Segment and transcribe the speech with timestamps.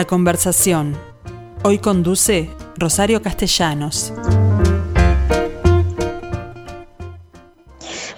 [0.00, 0.96] La conversación.
[1.62, 2.48] Hoy conduce
[2.78, 4.14] Rosario Castellanos.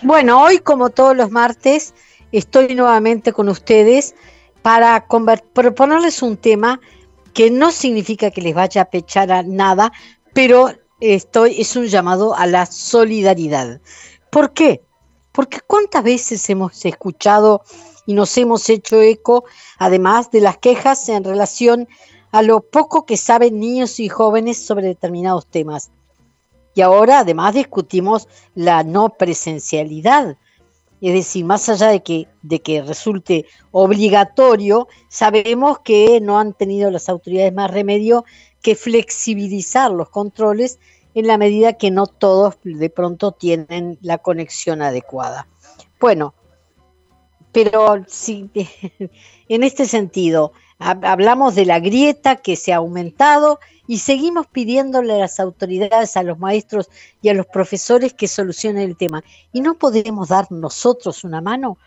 [0.01, 1.93] Bueno, hoy como todos los martes
[2.31, 4.15] estoy nuevamente con ustedes
[4.63, 5.09] para
[5.55, 6.79] proponerles un tema
[7.35, 9.91] que no significa que les vaya a pechar a nada,
[10.33, 13.81] pero estoy, es un llamado a la solidaridad.
[14.31, 14.85] ¿Por qué?
[15.33, 17.65] Porque cuántas veces hemos escuchado
[18.07, 19.45] y nos hemos hecho eco,
[19.79, 21.89] además de las quejas en relación
[22.31, 25.91] a lo poco que saben niños y jóvenes sobre determinados temas.
[26.75, 30.37] Y ahora además discutimos la no presencialidad.
[31.03, 36.91] Es decir, más allá de que, de que resulte obligatorio, sabemos que no han tenido
[36.91, 38.25] las autoridades más remedio
[38.63, 40.79] que flexibilizar los controles
[41.15, 45.47] en la medida que no todos de pronto tienen la conexión adecuada.
[46.01, 46.35] Bueno,
[47.53, 48.51] pero sí,
[49.49, 55.19] en este sentido, hablamos de la grieta que se ha aumentado y seguimos pidiéndole a
[55.19, 56.89] las autoridades, a los maestros
[57.21, 59.23] y a los profesores que solucionen el tema.
[59.53, 61.79] ¿Y no podemos dar nosotros una mano?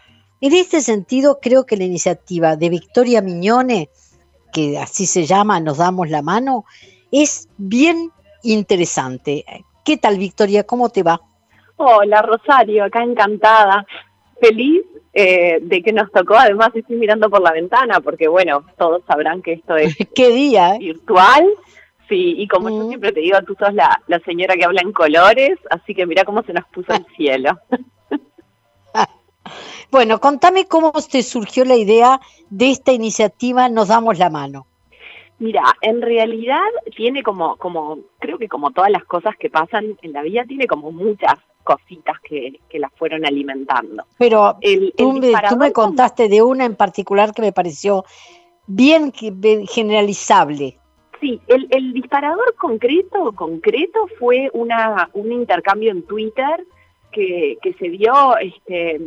[0.41, 3.89] En este sentido, creo que la iniciativa de Victoria Miñone,
[4.53, 6.65] que así se llama, Nos damos la mano,
[7.11, 8.11] es bien
[8.43, 9.45] interesante.
[9.83, 10.63] ¿Qué tal, Victoria?
[10.63, 11.21] ¿Cómo te va?
[11.77, 13.85] Hola, Rosario, acá encantada.
[14.39, 14.83] Feliz
[15.17, 19.41] eh, de que nos tocó, además estoy mirando por la ventana, porque bueno, todos sabrán
[19.41, 20.79] que esto es ¿Qué día, eh?
[20.79, 21.45] virtual.
[22.09, 22.87] Sí, y como yo mm.
[22.89, 26.25] siempre te digo, tú sos la, la señora que habla en colores, así que mira
[26.25, 27.57] cómo se nos puso el cielo.
[29.89, 32.19] bueno, contame cómo te surgió la idea
[32.49, 34.67] de esta iniciativa Nos damos la mano.
[35.39, 36.59] Mira, en realidad
[36.93, 40.67] tiene como, como, creo que como todas las cosas que pasan en la vida, tiene
[40.67, 41.35] como muchas
[41.65, 44.05] cositas que, que las fueron alimentando.
[44.17, 44.57] Pero
[44.95, 45.13] tú,
[45.57, 48.05] me, contaste de una en particular que me pareció
[48.67, 50.77] bien generalizable.
[51.19, 56.65] Sí, el, el disparador concreto, concreto fue una, un intercambio en Twitter
[57.11, 58.99] que, que se dio este,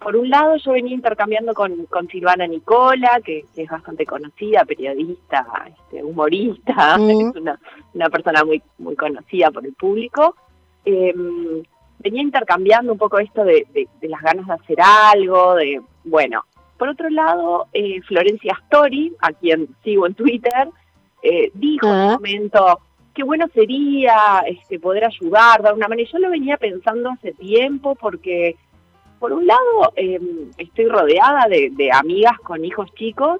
[0.00, 5.46] por un lado yo venía intercambiando con, con Silvana Nicola, que, es bastante conocida, periodista,
[5.68, 7.10] este, humorista, mm.
[7.10, 7.60] es una,
[7.94, 10.34] una, persona muy, muy conocida por el público.
[10.84, 11.62] Em,
[12.00, 13.66] venía intercambiando un poco esto de,
[14.02, 16.44] las ganas de hacer algo, de, bueno,
[16.78, 20.68] por otro lado, eh, Florencia Story, a quien sigo en Twitter,
[21.22, 22.14] eh, dijo en un ah.
[22.14, 22.80] momento,
[23.14, 26.00] qué bueno sería este, poder ayudar, dar una mano.
[26.00, 28.56] Y yo lo venía pensando hace tiempo porque
[29.20, 33.38] por un lado, em, estoy rodeada de, amigas con hijos chicos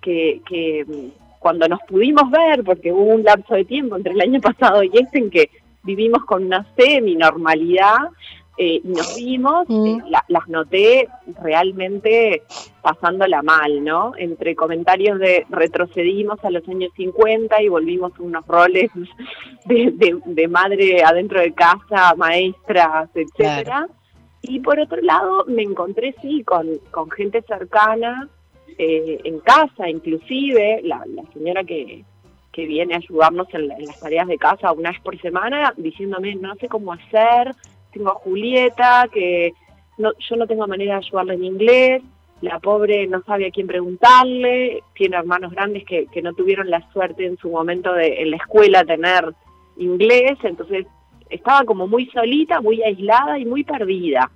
[0.00, 4.40] que, em, cuando nos pudimos ver, porque hubo un lapso de tiempo entre el año
[4.40, 5.50] pasado y este en que
[5.88, 8.10] vivimos con una semi-normalidad,
[8.60, 9.86] eh, y nos vimos, mm.
[9.86, 11.08] eh, las noté
[11.42, 12.42] realmente
[12.82, 14.12] pasándola mal, ¿no?
[14.18, 18.90] Entre comentarios de retrocedimos a los años 50 y volvimos unos roles
[19.64, 23.88] de, madre adentro de casa, maestras, etcétera.
[24.42, 28.28] Y por otro lado, me encontré, sí, con, con gente cercana,
[28.76, 32.04] eh, en casa inclusive, la, señora que,
[32.58, 36.56] que viene a ayudarnos en, las tareas de casa una vez por semana, diciéndome, no
[36.56, 37.54] sé cómo hacer,
[37.92, 39.52] tengo a Julieta, que
[39.96, 42.02] no, yo no tengo manera de ayudarle en inglés,
[42.40, 46.82] la pobre no sabe a quién preguntarle, tiene hermanos grandes que, que no tuvieron la
[46.90, 49.32] suerte en su momento de en la escuela tener
[49.76, 50.84] inglés, entonces
[51.30, 54.32] estaba como muy solita, muy aislada y muy perdida.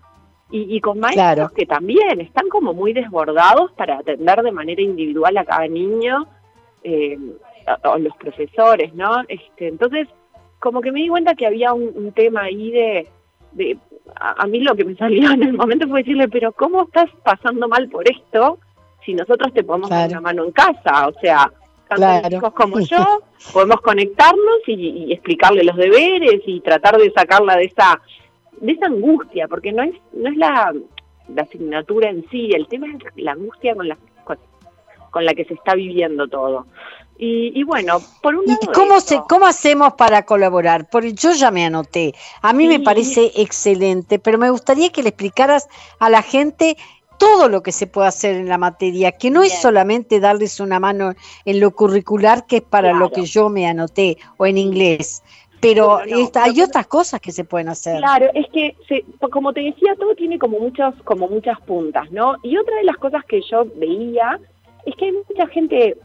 [0.54, 5.46] Y, con maestros que también están como muy desbordados para atender de manera individual a
[5.46, 6.26] cada niño,
[6.84, 7.18] eh,
[7.84, 9.22] o, los profesores, ¿no?
[9.28, 10.08] Este, entonces,
[10.58, 13.08] como que me di cuenta que había un, tema ahí de,
[13.52, 13.78] de
[14.16, 17.68] a, mí lo que me salió en el momento fue decirle, pero ¿cómo estás pasando
[17.68, 18.58] mal por esto
[19.04, 21.08] si nosotros te podemos dar una mano en casa?
[21.08, 21.50] O sea,
[21.88, 27.64] tanto hijos como yo, podemos conectarnos y, explicarle los deberes y tratar de sacarla de
[27.64, 28.00] esa
[28.60, 30.72] de esa angustia, porque no es no es la,
[31.36, 33.96] asignatura en sí, el tema es la angustia con la
[35.10, 36.66] con, la que se está viviendo todo.
[37.24, 40.88] Y, bueno, por un lado ¿Y cómo, se, cómo hacemos para colaborar?
[40.90, 42.14] Porque yo ya me anoté.
[42.40, 45.68] A mí me parece excelente, pero me gustaría que le explicaras
[46.00, 46.76] a la gente
[47.18, 50.80] todo lo que se puede hacer en la materia, que no es solamente darles una
[50.80, 51.14] mano
[51.44, 55.22] en lo curricular, que es para lo que yo me anoté, o en inglés,
[55.60, 57.98] pero hay otras cosas que se pueden hacer.
[57.98, 58.74] Claro, es que,
[59.30, 62.34] como te decía, todo tiene como, muchos, como muchas puntas, ¿no?
[62.42, 64.40] Y otra de las cosas que yo veía
[64.84, 65.96] es que hay mucha gente,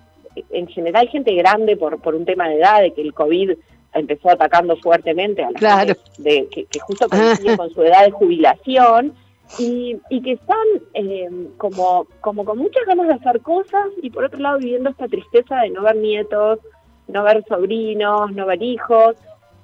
[0.49, 3.51] en general gente grande por, por un tema de edad, de que el COVID
[3.93, 9.13] empezó atacando fuertemente a la gente de, que, justo coincide con su edad de jubilación,
[9.59, 10.57] y, y que están
[10.93, 15.07] eh, como, como con muchas ganas de hacer cosas y por otro lado viviendo esta
[15.07, 16.59] tristeza de no ver nietos,
[17.07, 19.15] no ver sobrinos, no ver hijos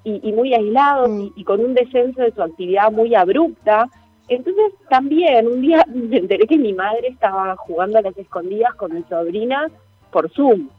[0.06, 1.28] y, muy aislados mm.
[1.36, 3.90] y, con un descenso de su actividad muy abrupta.
[4.28, 8.94] Entonces también un día me enteré que mi madre estaba jugando a las escondidas con
[8.94, 9.70] mi sobrina
[10.14, 10.70] por Zoom.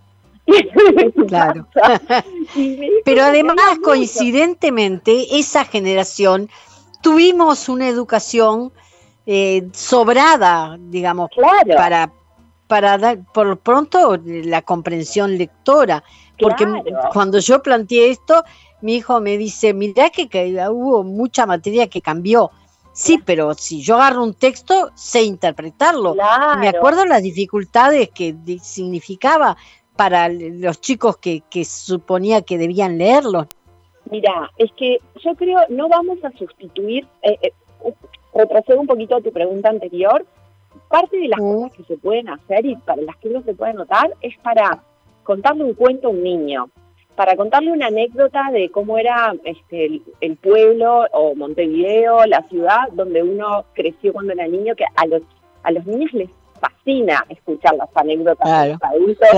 [1.28, 1.66] claro.
[3.04, 6.48] Pero además, coincidentemente, esa generación
[7.02, 8.72] tuvimos una educación
[9.26, 11.31] eh, sobrada, digamos,
[11.76, 12.10] para,
[12.66, 16.02] para dar por pronto la comprensión lectora.
[16.38, 16.66] Porque
[17.12, 18.42] cuando yo planteé esto,
[18.81, 20.28] mi hijo me dice, mira que,
[20.70, 22.50] hubo mucha materia que cambió.
[22.94, 26.14] Sí, pero si yo agarro un texto, sé interpretarlo.
[26.61, 29.56] Me acuerdo las dificultades que significaba
[29.96, 33.49] para los chicos que, que suponía que debían leerlo.
[34.11, 37.52] Mira, es que yo creo no vamos a sustituir, eh, eh,
[38.32, 40.25] retrocedo un poquito a tu pregunta anterior,
[40.88, 41.52] parte de las mm.
[41.52, 44.85] cosas que se pueden hacer y para las que uno se puede notar es para
[45.25, 46.69] contarle un cuento a un niño,
[47.16, 53.22] para contarle una anécdota de cómo era este, el, pueblo o Montevideo, la ciudad donde
[53.22, 55.22] uno creció cuando era niño, que a los,
[55.62, 56.31] a los niños les
[56.61, 59.28] fascina escuchar las anécdotas de los adultos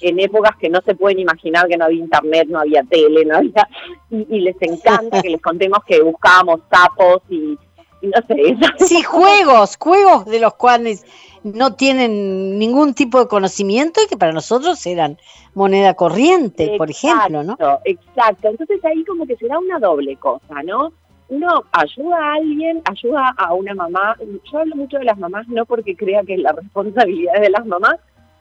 [0.00, 3.36] en épocas que no se pueden imaginar que no había internet, no había tele, no
[3.36, 3.68] había
[4.10, 7.58] y, les encanta que les contemos que buscábamos sapos y,
[8.06, 8.56] no sé.
[8.84, 11.04] Sí, juegos, juegos de los cuales
[11.42, 15.18] no tienen ningún tipo de conocimiento y que para nosotros eran
[15.54, 17.56] moneda corriente, por ejemplo, ¿no?
[17.84, 20.92] Exacto, entonces ahí como que se da una doble cosa, ¿no?
[21.28, 24.16] uno ayuda a alguien, ayuda a una mamá.
[24.50, 27.66] Yo hablo mucho de las mamás no porque crea que la responsabilidad es de las
[27.66, 27.96] mamás,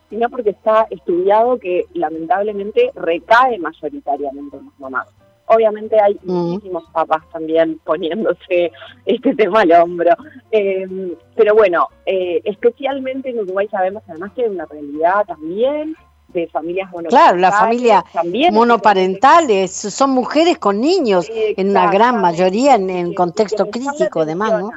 [0.09, 5.07] sino porque está estudiado que lamentablemente recae mayoritariamente en las mamás.
[5.47, 6.31] Obviamente hay mm.
[6.31, 8.71] muchísimos papás también poniéndose
[9.05, 10.11] este tema al hombro.
[10.51, 15.95] Em, pero bueno, eh, especialmente en Uruguay sabemos además que hay una realidad también
[16.29, 17.23] de familias monoparentales.
[17.23, 24.21] Claro, la familia monoparentales son mujeres con niños, en una gran mayoría en, contexto crítico
[24.21, 24.71] además, ¿no?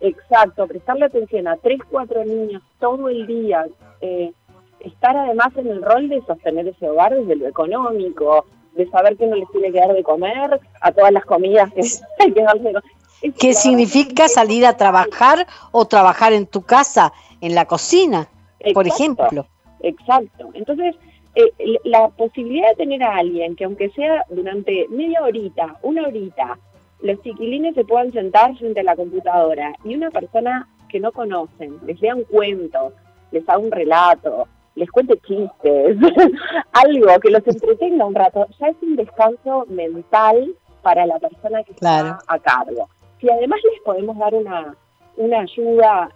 [0.00, 3.66] Exacto, prestarle atención a tres, cuatro niños todo el día,
[4.00, 4.32] eh,
[4.80, 9.26] estar además en el rol de sostener ese hogar desde lo económico, de saber que
[9.26, 11.80] no les tiene que dar de comer a todas las comidas que
[12.18, 12.72] hay que darle.
[13.38, 18.28] ¿Qué significa salir a trabajar o trabajar en tu casa, en la cocina,
[18.74, 19.46] por ejemplo?
[19.80, 20.50] Exacto.
[20.52, 20.94] Entonces,
[21.34, 21.50] eh,
[21.84, 26.58] la posibilidad de tener a alguien que aunque sea durante media horita, una horita,
[27.00, 31.78] los chiquilines se puedan sentar frente a la computadora y una persona que no conocen
[31.86, 32.92] les lea un cuento,
[33.32, 35.96] les haga un relato, les cuente chistes,
[36.72, 41.72] algo que los entretenga un rato, ya es un descanso mental para la persona que
[41.72, 42.88] está a cargo.
[43.20, 44.76] Si además les podemos dar una,
[45.16, 46.10] una ayuda,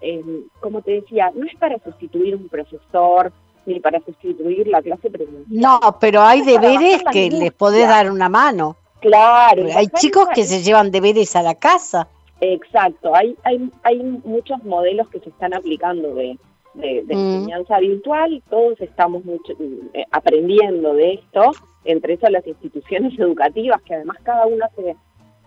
[0.60, 3.32] como te decía, no es para sustituir un profesor,
[3.66, 5.44] ni para sustituir la clase presencial.
[5.48, 8.76] No, pero hay deberes que les podés dar una mano.
[9.00, 9.66] Claro.
[9.74, 12.08] Hay chicos que se llevan deberes a la casa.
[12.40, 16.38] Exacto, hay, hay, hay muchos modelos que se están aplicando de,
[16.78, 17.10] de, mm.
[17.10, 19.54] enseñanza virtual, todos estamos mucho,
[19.94, 21.52] eh, aprendiendo de esto,
[21.84, 24.96] entre eso las instituciones educativas, que además cada uno hace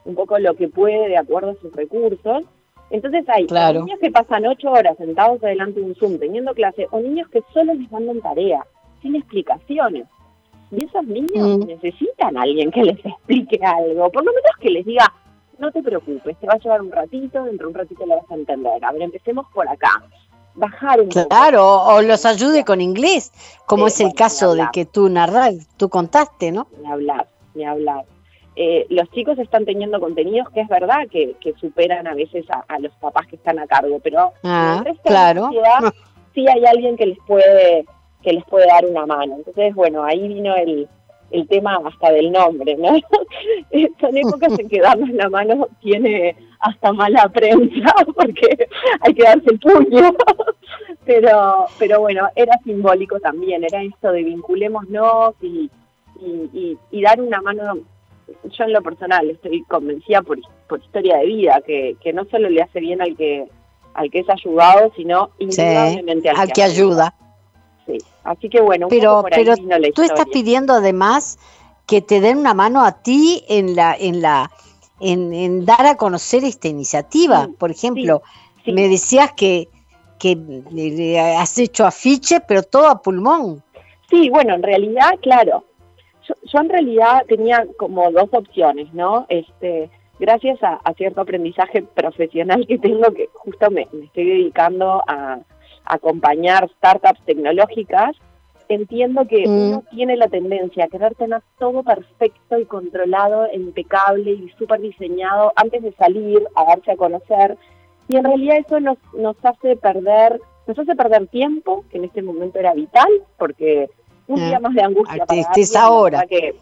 [0.05, 2.43] un poco lo que puede de acuerdo a sus recursos,
[2.89, 6.99] entonces hay niños que pasan ocho horas sentados delante de un Zoom teniendo clase o
[6.99, 8.65] niños que solo les mandan tarea,
[9.01, 10.07] sin explicaciones.
[10.71, 11.67] Y esos niños mm.
[11.67, 15.05] necesitan a alguien que les explique algo, por lo menos que les diga,
[15.57, 18.31] no te preocupes, te va a llevar un ratito, dentro de un ratito lo vas
[18.31, 18.83] a entender.
[18.83, 20.03] A ver, empecemos por acá.
[20.55, 23.31] Bajar un Claro, o los ayude con inglés,
[23.65, 26.67] como es el caso de que tú narras, tú contaste, ¿no?
[26.81, 28.05] Ni hablar, ni hablar.
[28.57, 32.91] Eh, los chicos están teniendo contenidos que es verdad que, superan a veces a, los
[32.95, 35.49] papás que están a cargo, pero ah, claro.
[36.33, 37.85] sí hay alguien que les puede
[38.21, 39.37] que les puede dar una mano.
[39.37, 40.87] Entonces, bueno, ahí vino el,
[41.31, 42.89] el tema hasta del nombre, ¿no?
[43.99, 48.67] Son épocas en que darnos la mano tiene hasta mala prensa porque
[49.01, 50.15] hay que darse el puño.
[51.05, 55.69] pero, pero bueno, era simbólico también, era esto de vinculémonos y,
[56.21, 57.79] y, y dar una mano
[58.43, 62.49] yo en lo personal estoy convencida por, por historia de vida, que, que no solo
[62.49, 63.47] le hace bien al que
[63.93, 67.13] al que es ayudado, sino indudablemente al, que, ayuda.
[67.85, 69.53] Sí, así que bueno, pero, pero
[69.93, 71.37] tú estás pidiendo además
[71.85, 74.49] que te den una mano a ti en la en la
[75.01, 77.49] en, dar a conocer esta iniciativa.
[77.57, 78.21] Por ejemplo,
[78.65, 79.67] me decías que
[80.21, 83.63] que has hecho afiche, pero todo a pulmón.
[84.07, 85.65] Sí, bueno, en realidad, claro,
[86.27, 89.25] yo, en realidad tenía como dos opciones, ¿no?
[89.29, 89.89] Este,
[90.19, 95.39] gracias a, cierto aprendizaje profesional que tengo, que justo me, estoy dedicando a,
[95.85, 98.15] acompañar startups tecnológicas,
[98.73, 99.51] entiendo que mm.
[99.51, 105.53] uno tiene la tendencia a querer tener todo perfecto y controlado, impecable y súper diseñado
[105.55, 107.57] antes de salir a darse a conocer.
[108.07, 112.21] Y en realidad eso nos, nos hace perder nos hace perder tiempo, que en este
[112.21, 113.89] momento era vital, porque
[114.27, 115.41] un día más de angustia para
[115.79, 116.25] ahora.
[116.27, 116.55] que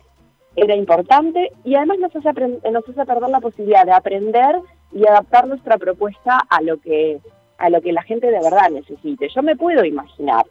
[0.55, 2.31] era importante, y además nos hace,
[2.71, 4.59] nos hace perder la posibilidad de aprender
[4.91, 7.19] y adaptar nuestra propuesta a lo que
[7.59, 9.27] a lo que la gente de verdad necesite.
[9.27, 10.45] Yo me puedo imaginar,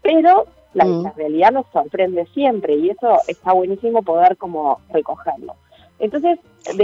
[0.00, 1.12] pero la, mm.
[1.16, 5.54] realidad nos sorprende siempre y eso está buenísimo poder como recogerlo.
[5.98, 6.38] Entonces,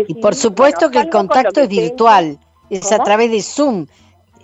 [0.09, 2.39] y por supuesto que el contacto es virtual,
[2.71, 3.87] es a través de Zoom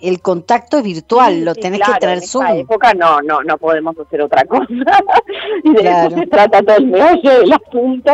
[0.01, 2.45] el contacto es virtual, lo tenés que tener Zoom.
[2.45, 4.67] En época no, no, no podemos hacer otra cosa.
[5.63, 8.13] y de eso se trata todo el meollo del asunto.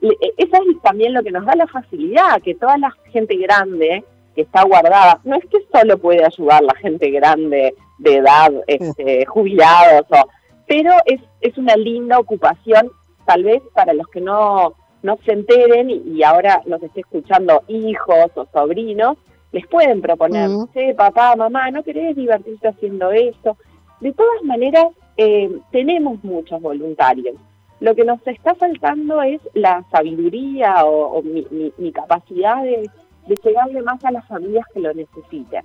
[0.00, 4.04] Eh, eso es también lo que nos da la facilidad, que toda la gente grande
[4.34, 9.24] que está guardada, no es que solo puede ayudar la gente grande de edad, este,
[9.26, 10.28] jubilados, o,
[10.66, 12.90] pero es, es una linda ocupación,
[13.26, 17.62] tal vez para los que no, no se enteren y, y ahora nos esté escuchando
[17.68, 19.18] hijos o sobrinos,
[19.54, 20.96] les pueden proponer, mm.
[20.96, 23.56] papá, mamá, ¿no querés divertirte haciendo esto?
[24.00, 27.36] De todas maneras, eh, tenemos muchos voluntarios.
[27.78, 32.90] Lo que nos está faltando es la sabiduría o, mi, capacidad de,
[33.44, 35.64] llegarle más a las familias que lo necesiten,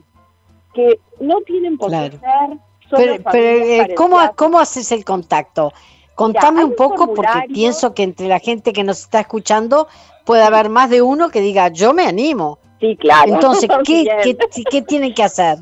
[0.75, 5.73] que no tienen por qué ser solo pero, pero eh, ¿cómo, ¿cómo haces el contacto?
[6.15, 9.87] Contame un poco porque pienso que entre la gente que nos está escuchando
[10.25, 12.59] puede haber más de uno que diga, yo me animo.
[12.79, 13.33] Sí, claro.
[13.33, 14.37] Entonces, ¿qué,
[14.69, 15.59] qué, tienen que hacer?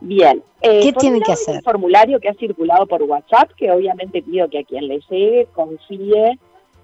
[0.00, 0.42] Bien.
[0.62, 1.56] Eh, ¿Qué tienen que hacer?
[1.56, 5.46] Un formulario que ha circulado por WhatsApp, que obviamente pido que a quien le llegue
[5.54, 6.38] confíe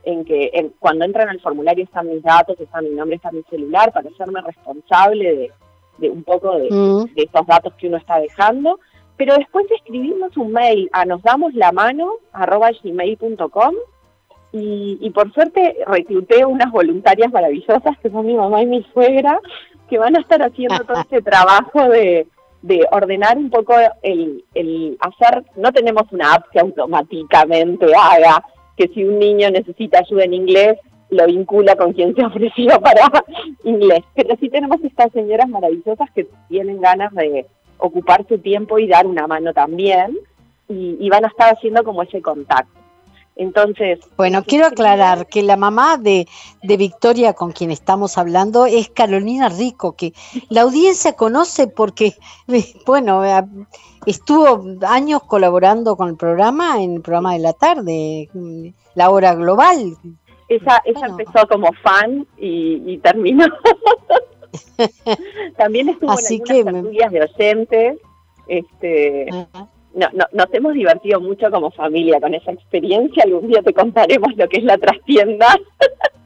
[0.04, 3.92] en que cuando entran al formulario están mis datos, está mi nombre, está mi celular,
[3.92, 5.52] para hacerme responsable
[5.98, 7.14] de, un poco de, mm.
[7.14, 8.78] de, estos datos que uno está dejando.
[9.16, 13.74] Pero después escribimos un mail a nos damos la mano arroba gmail.com
[14.52, 19.40] y, y por suerte recluté unas voluntarias maravillosas que son mi mamá y mi suegra
[19.88, 22.26] que van a estar haciendo todo este trabajo de,
[22.90, 28.42] ordenar un poco el, el hacer, no tenemos una app que automáticamente haga
[28.76, 30.76] que si un niño necesita ayuda en inglés,
[31.10, 33.02] lo vincula con quien se ofreció para
[33.62, 34.00] inglés.
[34.14, 37.46] Pero sí tenemos estas señoras maravillosas que tienen ganas de
[37.78, 40.18] ocupar su tiempo y dar una mano también,
[40.68, 42.76] y, y van a estar haciendo como ese contacto.
[43.36, 44.00] Entonces.
[44.16, 46.26] Bueno, quiero aclarar que la mamá de,
[46.62, 50.14] de, Victoria con quien estamos hablando es Carolina Rico, que
[50.48, 52.14] la audiencia conoce porque,
[52.86, 53.44] bueno, eh,
[54.06, 58.30] estuvo años colaborando con el programa, en el programa de la tarde,
[58.94, 59.96] la hora global.
[60.48, 63.44] Ella, ella empezó como fan y, terminó.
[65.56, 67.98] También estuvo Así en algunas que de oyentes.
[68.48, 69.26] Este,
[69.94, 73.24] no, no, nos hemos divertido mucho como familia con esa experiencia.
[73.24, 75.56] Algún día te contaremos lo que es la trastienda.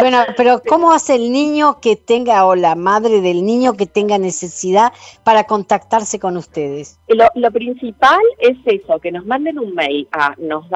[0.00, 4.18] Bueno, pero ¿cómo hace el niño que tenga o la madre del niño que tenga
[4.18, 4.92] necesidad
[5.22, 6.98] para contactarse con ustedes?
[7.06, 10.68] Lo, lo principal es eso, que nos manden un mail a nos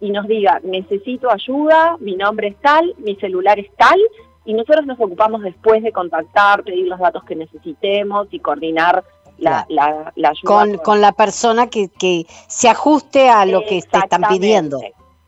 [0.00, 3.98] y nos diga necesito ayuda, mi nombre es tal, mi celular es tal
[4.44, 9.04] y nosotros nos ocupamos después de contactar, pedir los datos que necesitemos y coordinar
[9.38, 10.78] la, la, ayuda.
[10.82, 14.80] Con, la persona que, que se ajuste a lo que te están pidiendo.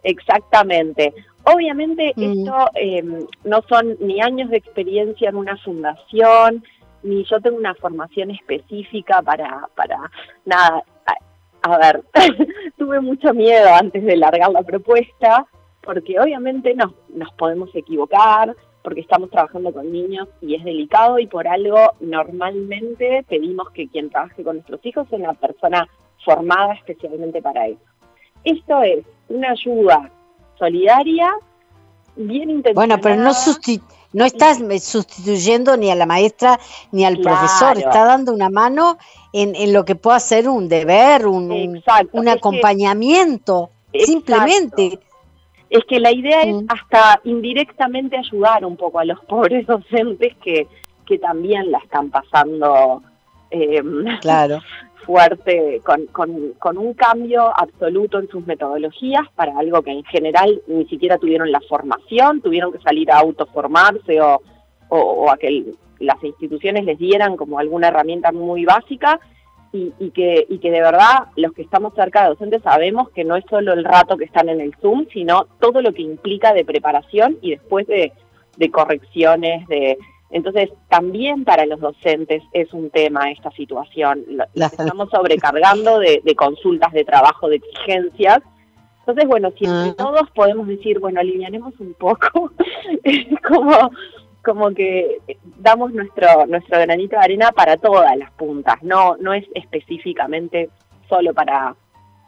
[0.03, 1.15] Exactamente.
[1.45, 2.23] Obviamente mm.
[2.23, 6.65] esto em, no son ni años de experiencia en una fundación,
[7.03, 10.11] ni yo tengo una formación específica para, para
[10.45, 10.83] nada.
[11.63, 12.03] A, ver,
[12.79, 15.47] tuve mucho miedo antes de largar la propuesta,
[15.83, 21.27] porque obviamente nos, nos podemos equivocar, porque estamos trabajando con niños y es delicado y
[21.27, 25.87] por algo normalmente pedimos que quien trabaje con nuestros hijos sea una persona
[26.25, 27.81] formada especialmente para eso.
[28.45, 30.11] Esto es una ayuda
[30.59, 31.31] solidaria,
[32.17, 32.75] bien intencionada.
[32.75, 33.33] Bueno, pero no,
[34.13, 36.59] no estás sustituyendo ni a la maestra
[36.93, 38.99] ni al profesor, está dando una mano
[39.33, 44.99] en, lo que pueda ser un deber, un, un acompañamiento, simplemente
[45.71, 46.67] es que la idea es mm.
[46.69, 50.67] hasta indirectamente ayudar un poco a los pobres docentes que,
[51.07, 53.03] que también la están pasando
[53.51, 53.83] eh,
[54.21, 54.61] claro.
[55.11, 60.63] fuerte, con, con, con, un cambio absoluto en sus metodologías para algo que en general
[60.69, 64.41] ni siquiera tuvieron la formación, tuvieron que salir a autoformarse o,
[64.89, 65.65] o, a que
[65.99, 69.19] las instituciones les dieran como alguna herramienta muy básica.
[69.73, 73.23] Y, y, que, y que de verdad los que estamos cerca de docentes sabemos que
[73.23, 76.53] no es solo el rato que están en el Zoom, sino todo lo que implica
[76.53, 78.13] de preparación y después de,
[78.57, 79.99] de correcciones, de...
[80.31, 84.25] Entonces, también para los docentes es un tema esta situación.
[84.55, 88.41] Estamos sobrecargando de, de consultas de trabajo, de exigencias,
[89.11, 92.53] entonces, bueno, si entre todos podemos decir, bueno, alivianemos un poco,
[93.49, 93.91] como,
[94.45, 95.19] como que
[95.59, 100.71] damos nuestro, nuestro granito de arena para todas las puntas, no, no es específicamente
[101.09, 101.75] solo para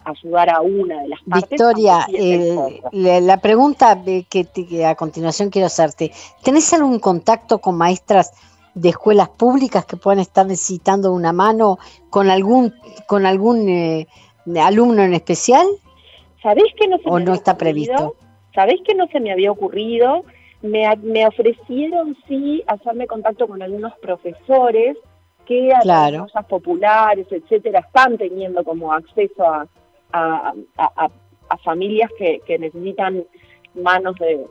[0.04, 1.50] ayudar a una de las partes.
[1.50, 8.32] Victoria, eh, la, pregunta que, que, a continuación quiero hacerte, ¿tenés algún contacto con maestras
[8.74, 11.78] de escuelas públicas que puedan estar necesitando una mano
[12.10, 12.74] con algún,
[13.06, 14.06] con algún eh,
[14.60, 15.66] alumno en especial?
[16.42, 18.16] ¿Sabés que no se ¿O me no está previsto?
[18.54, 20.24] ¿Sabés que no se me había ocurrido?
[20.62, 24.96] Me, me ofrecieron sí hacerme contacto con algunos profesores
[25.46, 26.18] que a claro.
[26.18, 29.66] las cosas populares, etcétera, están teniendo como acceso a,
[30.12, 31.10] a, a,
[31.48, 33.24] a familias que, que, necesitan
[33.74, 34.46] manos de,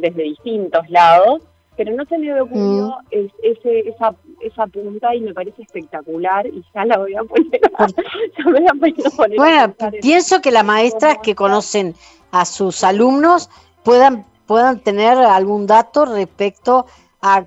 [0.00, 1.42] desde distintos lados
[1.76, 3.28] pero no se me había ocurrido mm.
[3.42, 7.60] ese, esa, esa punta y me parece espectacular y ya la voy a poner,
[9.36, 11.94] Bueno, pienso que las maestras que conocen
[12.32, 13.50] a sus alumnos
[13.82, 16.86] puedan, puedan tener algún dato respecto
[17.20, 17.44] a,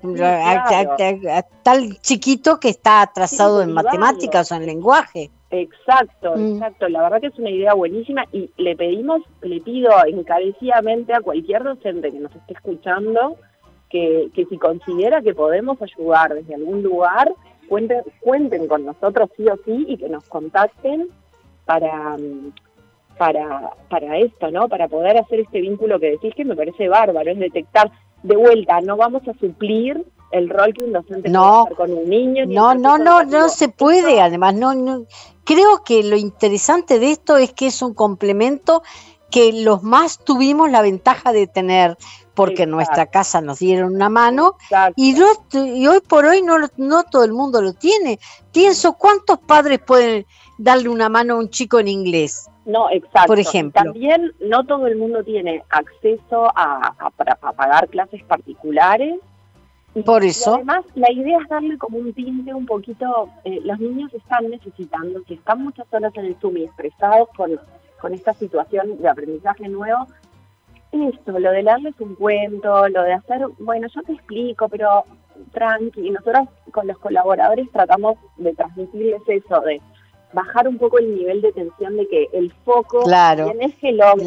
[1.62, 5.30] tal chiquito que está atrasado en matemáticas o en lenguaje.
[5.50, 6.54] Exacto, mm.
[6.54, 6.88] exacto.
[6.88, 11.64] La verdad que es una idea buenísima y le pedimos, le pido encarecidamente a cualquier
[11.64, 13.36] docente que nos esté escuchando
[13.90, 17.32] que, si considera que podemos ayudar desde algún lugar,
[17.68, 21.08] cuenten, cuenten con nosotros sí o sí y que nos contacten
[21.64, 22.16] para,
[23.18, 24.68] para, para esto, ¿no?
[24.68, 27.90] Para poder hacer este vínculo que decís que me parece bárbaro, es detectar
[28.22, 32.08] de vuelta, no vamos a suplir el rol que un docente no, puede con un
[32.08, 32.44] niño.
[32.46, 35.04] No, no, no, no se puede, además, no, no,
[35.44, 38.82] creo que lo interesante de esto es que es un complemento
[39.30, 41.96] que los más tuvimos la ventaja de tener
[42.34, 44.56] porque en nuestra casa nos dieron una mano
[44.96, 45.14] y,
[45.52, 48.18] y, hoy por hoy no, no todo el mundo lo tiene.
[48.52, 50.26] Pienso, ¿cuántos padres pueden
[50.58, 52.48] darle una mano a un chico en inglés?
[52.64, 53.26] No, exacto.
[53.26, 53.82] Por ejemplo.
[53.82, 59.16] También no todo el mundo tiene acceso a, a, pagar clases particulares.
[60.04, 60.54] Por eso.
[60.54, 63.28] además, la idea es darle como un tinte un poquito.
[63.44, 67.58] Eh, los niños están necesitando, si están muchas horas en el Zoom y expresados con,
[68.00, 70.06] con esta situación de aprendizaje nuevo,
[70.92, 75.04] esto, lo de darles un cuento, lo de hacer, bueno, yo te explico, pero
[75.52, 79.80] tranqui, nosotros con los colaboradores tratamos de transmitirles eso, de
[80.32, 83.50] bajar un poco el nivel de tensión de que el foco claro.
[83.50, 84.24] en ese logro.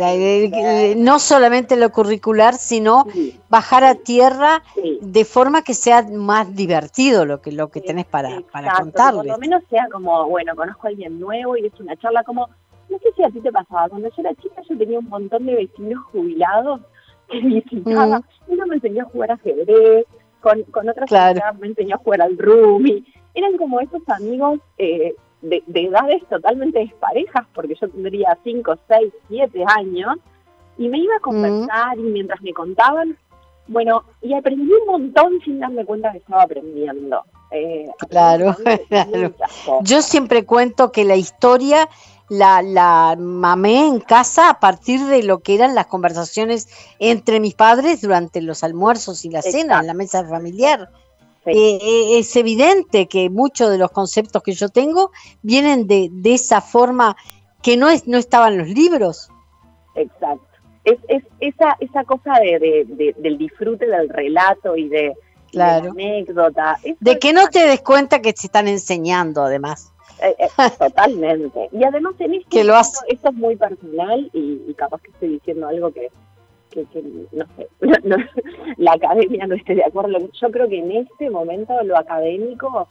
[0.97, 3.05] no solamente lo curricular, sino
[3.49, 4.63] bajar a tierra
[5.01, 9.23] de forma que sea más divertido lo que lo que tenés para, para contarles.
[9.23, 12.49] Por lo menos sea como, bueno, conozco a alguien nuevo y es una charla como
[12.89, 15.45] no sé si a ti te pasaba, cuando yo era chica yo tenía un montón
[15.45, 16.81] de vecinos jubilados
[17.29, 20.05] que visitaba, y uno me enseñó a jugar ajedrez,
[20.41, 21.41] con, con otras claro.
[21.59, 26.79] me enseñó a jugar al rumi, eran como esos amigos eh, de, de, edades totalmente
[26.79, 30.15] desparejas, porque yo tendría 5, 6, 7 años,
[30.77, 33.17] y me iba a conversar y mientras me contaban,
[33.67, 37.23] bueno, y aprendí un montón sin darme cuenta que estaba aprendiendo.
[37.51, 38.55] Eh, claro,
[38.89, 39.33] claro.
[39.81, 41.87] Yo siempre cuento que la historia
[42.29, 46.67] la, la mamé en casa a partir de lo que eran las conversaciones
[46.99, 50.89] entre mis padres durante los almuerzos y la cena, en la mesa familiar.
[51.45, 56.33] Eh, eh, es evidente que muchos de los conceptos que yo tengo vienen de, de
[56.33, 57.17] esa forma
[57.61, 59.29] que no, es, no estaban los libros.
[59.95, 60.47] Exacto.
[60.85, 65.13] Es, es esa, esa cosa de, de, del disfrute del relato y de,
[65.53, 66.77] la anécdota.
[66.99, 69.91] de que no te des cuenta que te están enseñando, además.
[70.21, 71.69] Eh, eh, totalmente.
[71.71, 72.97] Y además en este que lo hace.
[73.07, 76.09] esto es muy personal y, capaz que estoy diciendo algo que,
[76.73, 76.85] que,
[77.31, 77.67] no sé,
[78.77, 80.17] la academia no esté de acuerdo.
[80.19, 82.87] Yo creo que en este momento lo académico,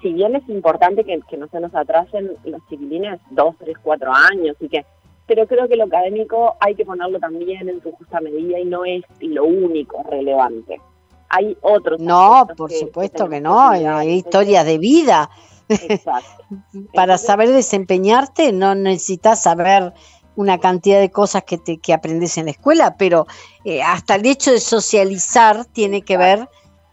[0.00, 4.56] si bien es importante que, no se nos atrasen los chiquilines dos, tres, cuatro años
[4.60, 4.84] y que
[5.26, 8.84] pero creo que lo académico hay que ponerlo también en su justa medida y no
[8.84, 10.80] es lo único relevante.
[11.28, 12.00] Hay otros.
[12.00, 15.30] No, por supuesto que, no, hay historias de vida
[16.94, 19.92] Para saber desempeñarte no necesitas saber
[20.36, 23.26] una cantidad de cosas que, te, que aprendes en la escuela, pero
[23.64, 26.48] eh, hasta el hecho de socializar tiene que ver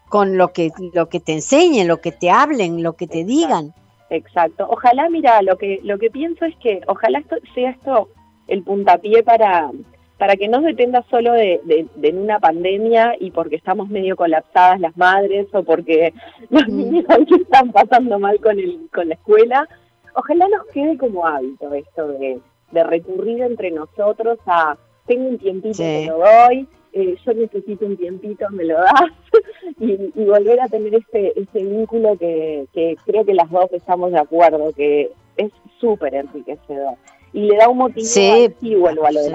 [0.08, 3.74] con lo que, lo que te enseñen, lo que te hablen, lo que te digan.
[4.10, 4.66] Exacto.
[4.70, 8.08] Ojalá, mira, lo que, lo que pienso es que ojalá esto, sea esto
[8.46, 9.70] el puntapié para,
[10.16, 14.96] para que no dependa solo de, de, una pandemia y porque estamos medio colapsadas las
[14.96, 16.14] madres o porque
[16.50, 17.04] los niños
[17.38, 19.68] están pasando mal con, el, con la escuela.
[20.14, 22.40] Ojalá nos quede como hábito esto de,
[22.72, 24.76] de recurrir entre nosotros a
[25.08, 29.10] tengo un tiempito, me lo doy, eh, yo necesito un tiempito, me lo das,
[29.80, 34.18] y, volver a tener este, este vínculo que, que creo que las dos estamos de
[34.18, 35.50] acuerdo, que es
[35.80, 36.94] súper enriquecedor.
[37.32, 38.54] Y le da un motivo sí,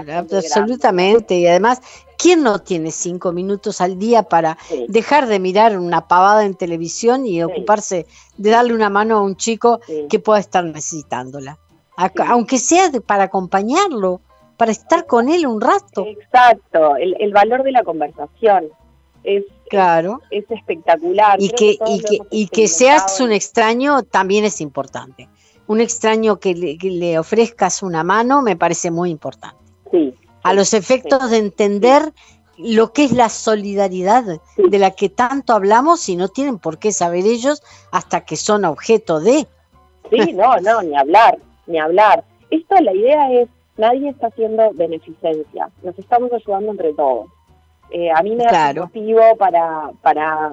[0.09, 1.79] absolutamente y además
[2.17, 7.27] quién no tiene cinco minutos al día para dejar de mirar una pavada en televisión
[7.27, 11.59] y ocuparse de darle una mano a un chico que pueda estar necesitándola
[11.95, 14.21] aunque sea para acompañarlo
[14.57, 16.05] para estar con él un rato.
[16.05, 18.69] Exacto el, valor de la conversación
[19.23, 20.21] es claro.
[20.29, 21.41] es, espectacular.
[21.41, 25.29] Y que y que y que seas un extraño también es importante.
[25.65, 29.57] Un extraño que le, ofrezcas una mano me parece muy importante.
[29.91, 30.13] Sí.
[30.43, 32.11] A los efectos de entender
[32.57, 34.25] lo que es la solidaridad
[34.57, 38.65] de la que tanto hablamos y no tienen por qué saber ellos hasta que son
[38.65, 39.47] objeto de.
[40.11, 42.23] Sí, no, no, ni hablar, ni hablar.
[42.49, 47.27] Esto, la idea es, nadie está haciendo beneficencia, nos estamos ayudando entre todos.
[47.91, 50.51] Eh, a mí me da motivo para, para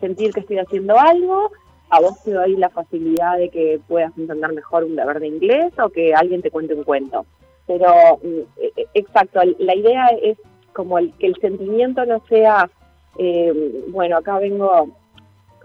[0.00, 1.50] sentir que estoy haciendo algo
[1.92, 5.74] a vos te doy la facilidad de que puedas entender mejor un deber de inglés
[5.78, 7.26] o que alguien te cuente un cuento.
[7.66, 10.38] Pero, mm, e, e, exacto, la idea es
[10.72, 12.70] como el, que el sentimiento no sea,
[13.18, 14.88] eh, bueno, acá vengo,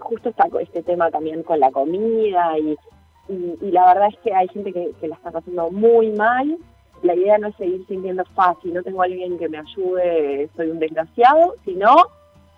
[0.00, 2.76] justo está este tema también con la comida y,
[3.28, 6.58] y, la verdad es que hay gente que, que la está pasando muy mal.
[7.02, 10.80] La idea no es seguir sintiendo fácil, no tengo alguien que me ayude, soy un
[10.80, 12.08] desgraciado, sino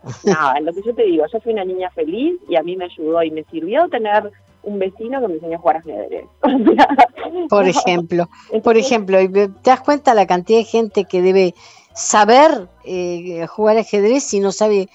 [0.24, 2.86] Nada, lo que yo te digo, yo fui una niña feliz y a mí me
[2.86, 4.30] ayudó y me sirvió tener
[4.62, 6.26] un vecino que me enseñó a jugar ajedrez.
[7.48, 8.28] por ejemplo,
[8.62, 11.54] por ejemplo, ¿te das cuenta la cantidad de gente que debe
[11.94, 14.88] saber eh, jugar ajedrez y no sabe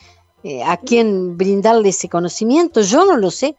[0.44, 2.82] eh, a quién brindarle ese conocimiento?
[2.82, 3.56] Yo no lo sé.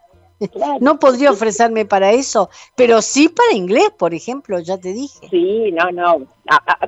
[0.80, 5.28] No podría ofrecerme para eso, pero sí para inglés, por ejemplo, ya te dije.
[5.30, 6.26] Sí, no, no.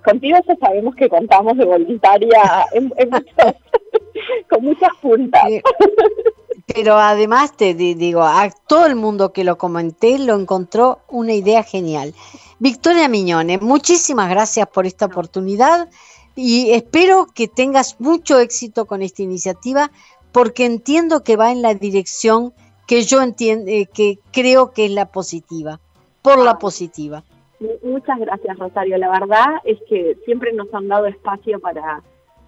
[0.05, 2.91] contigo ya sabemos que contamos de voluntaria en,
[4.51, 5.43] con muchas puntas.
[6.67, 11.63] pero además te digo, a todo el mundo que lo comenté lo encontró una idea
[11.63, 12.15] genial.
[12.59, 15.89] Victoria Miñone, muchísimas gracias por esta oportunidad
[16.35, 19.91] y espero que tengas mucho éxito con esta iniciativa
[20.33, 22.53] porque entiendo que va en la dirección
[22.89, 25.79] que yo entiendo, eh, que creo que es la positiva,
[26.23, 27.23] por la positiva.
[27.83, 28.97] Muchas gracias, Rosario.
[28.97, 32.03] La verdad es que siempre nos han dado espacio para,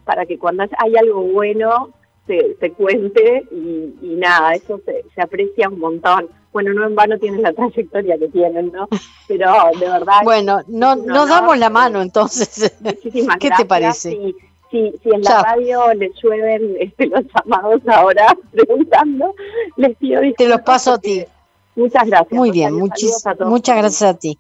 [0.05, 1.91] para que cuando hay algo bueno
[2.27, 6.29] se, se cuente y, nada, eso se, se, aprecia un montón.
[6.53, 8.89] Bueno, no en vano tienen la trayectoria que tienen, ¿no?
[9.29, 10.21] Pero de verdad...
[10.25, 12.77] Bueno, no, nos damos la mano entonces.
[12.81, 14.35] Muchísimas ¿Qué te parece?
[14.71, 19.35] Si, si en la radio les llueven este, los llamados ahora preguntando,
[19.77, 21.25] les pido Te los paso a ti.
[21.77, 22.33] Muchas gracias.
[22.33, 24.39] Muy bien, muchas gracias a ti.